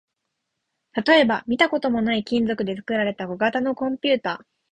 [0.93, 4.43] 例えば、見たこともない金属で作られた小型のコンピュータ